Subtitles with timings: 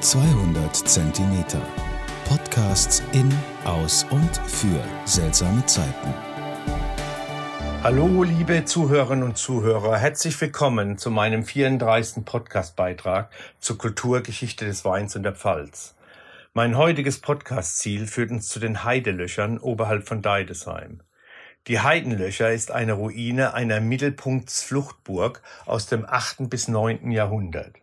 [0.00, 1.62] 200 Zentimeter.
[2.28, 3.32] Podcasts in,
[3.64, 6.14] aus und für seltsame Zeiten.
[7.82, 9.96] Hallo, liebe Zuhörerinnen und Zuhörer.
[9.96, 12.26] Herzlich willkommen zu meinem 34.
[12.26, 15.94] Podcastbeitrag zur Kulturgeschichte des Weins und der Pfalz.
[16.52, 21.00] Mein heutiges Podcastziel führt uns zu den Heidelöchern oberhalb von Deidesheim.
[21.68, 26.50] Die Heidenlöcher ist eine Ruine einer Mittelpunktsfluchtburg aus dem 8.
[26.50, 27.10] bis 9.
[27.10, 27.76] Jahrhundert.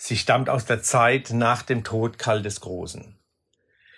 [0.00, 3.18] Sie stammt aus der Zeit nach dem Tod Karl des Großen.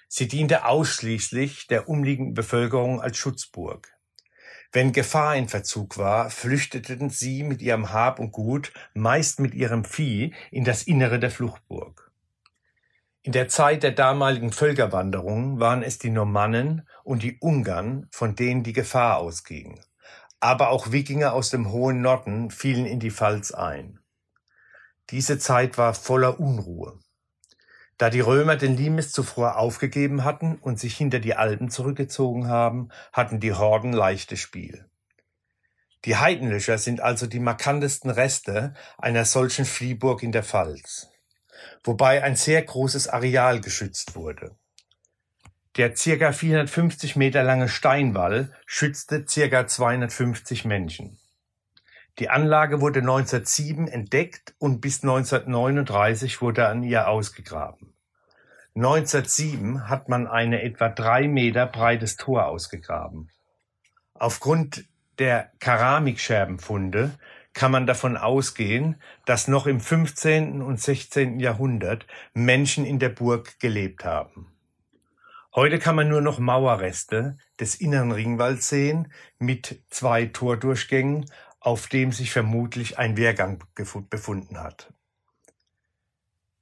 [0.08, 3.92] Sie diente ausschließlich der umliegenden Bevölkerung als Schutzburg.
[4.72, 9.84] Wenn Gefahr in Verzug war, flüchteten sie mit ihrem Hab und Gut, meist mit ihrem
[9.84, 12.10] Vieh, in das Innere der Fluchtburg.
[13.22, 18.62] In der Zeit der damaligen Völkerwanderung waren es die Normannen und die Ungarn, von denen
[18.62, 19.78] die Gefahr ausging.
[20.40, 24.00] Aber auch Wikinger aus dem hohen Norden fielen in die Pfalz ein.
[25.10, 26.98] Diese Zeit war voller Unruhe.
[27.98, 32.88] Da die Römer den Limes zuvor aufgegeben hatten und sich hinter die Alpen zurückgezogen haben,
[33.12, 34.86] hatten die Horden leichtes Spiel.
[36.06, 41.10] Die Heidenlöcher sind also die markantesten Reste einer solchen Fliehburg in der Pfalz
[41.84, 44.56] wobei ein sehr großes Areal geschützt wurde.
[45.76, 51.18] Der circa 450 Meter lange Steinwall schützte circa 250 Menschen.
[52.20, 57.94] Die Anlage wurde 1907 entdeckt und bis 1939 wurde an ihr ausgegraben.
[58.76, 63.30] 1907 hat man eine etwa drei Meter breites Tor ausgegraben.
[64.12, 64.84] Aufgrund
[65.18, 67.12] der Keramikscherbenfunde
[67.54, 70.60] kann man davon ausgehen, dass noch im 15.
[70.60, 71.40] und 16.
[71.40, 74.52] Jahrhundert Menschen in der Burg gelebt haben.
[75.52, 81.26] Heute kann man nur noch Mauerreste des inneren Ringwalds sehen mit zwei Tordurchgängen,
[81.60, 84.92] auf dem sich vermutlich ein Wehrgang befunden hat.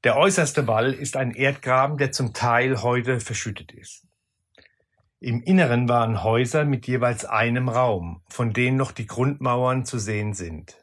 [0.04, 4.06] Der äußerste Wall ist ein Erdgraben, der zum Teil heute verschüttet ist.
[5.20, 10.34] Im Inneren waren Häuser mit jeweils einem Raum, von denen noch die Grundmauern zu sehen
[10.34, 10.76] sind.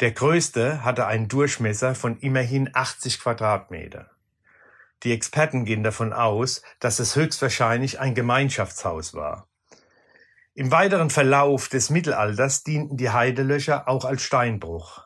[0.00, 4.10] Der größte hatte einen Durchmesser von immerhin 80 Quadratmeter.
[5.04, 9.48] Die Experten gehen davon aus, dass es höchstwahrscheinlich ein Gemeinschaftshaus war.
[10.56, 15.04] Im weiteren Verlauf des Mittelalters dienten die Heidelöcher auch als Steinbruch.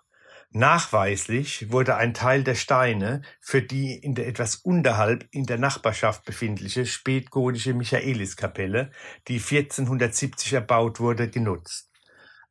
[0.51, 6.27] Nachweislich wurde ein Teil der Steine für die in der etwas unterhalb in der Nachbarschaft
[6.27, 8.91] befindliche spätgotische Michaeliskapelle,
[9.29, 11.91] die 1470 erbaut wurde, genutzt.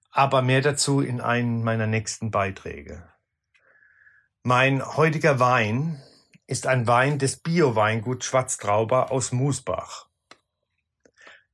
[0.09, 3.07] Aber mehr dazu in einem meiner nächsten Beiträge.
[4.41, 6.01] Mein heutiger Wein
[6.47, 10.07] ist ein Wein des Bio-Weingut Schwarztrauber aus Musbach.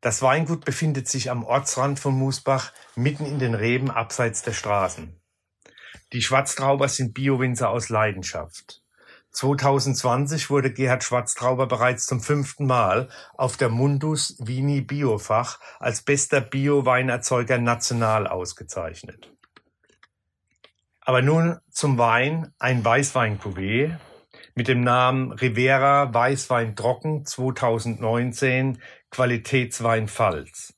[0.03, 5.17] Das Weingut befindet sich am Ortsrand von Musbach, mitten in den Reben abseits der Straßen.
[6.11, 8.83] Die Schwarztrauber sind Biowinzer aus Leidenschaft.
[9.31, 16.41] 2020 wurde Gerhard Schwarztrauber bereits zum fünften Mal auf der Mundus Vini Biofach als bester
[16.41, 19.31] Bio-Weinerzeuger national ausgezeichnet.
[20.99, 23.97] Aber nun zum Wein, ein Weißwein-Cuvée
[24.55, 28.79] mit dem Namen Rivera Weißwein Trocken 2019
[29.13, 30.73] Qualitätswein Pfalz.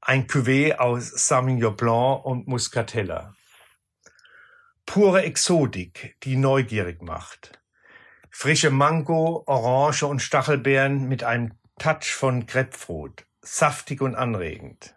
[0.00, 3.34] Ein Cuvée aus Sauvignon Blanc und Muscatella.
[4.86, 7.60] Pure Exotik, die neugierig macht.
[8.30, 13.26] Frische Mango, Orange und Stachelbeeren mit einem Touch von Grapefruit.
[13.42, 14.96] Saftig und anregend.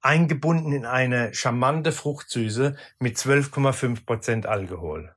[0.00, 5.14] Eingebunden in eine charmante Fruchtsüße mit 12,5 Prozent Alkohol.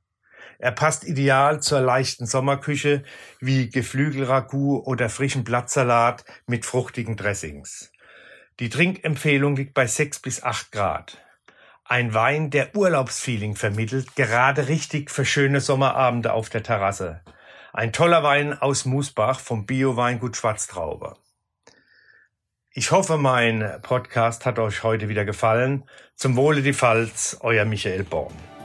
[0.58, 3.04] Er passt ideal zur leichten Sommerküche
[3.40, 7.92] wie Geflügelragout oder frischen Blattsalat mit fruchtigen Dressings.
[8.58, 11.18] Die Trinkempfehlung liegt bei 6 bis 8 Grad.
[11.84, 17.20] Ein Wein, der Urlaubsfeeling vermittelt, gerade richtig für schöne Sommerabende auf der Terrasse.
[17.72, 21.14] Ein toller Wein aus Musbach vom Bio-Weingut Schwarztraube.
[22.70, 25.84] Ich hoffe, mein Podcast hat euch heute wieder gefallen.
[26.14, 28.55] Zum Wohle die Pfalz, euer Michael Born.